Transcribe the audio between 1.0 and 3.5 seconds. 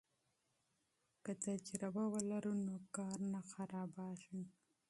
که تجربه ولرو نو کار نه